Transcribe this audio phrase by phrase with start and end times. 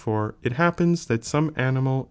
[0.41, 1.99] It happens that some animal 1 1^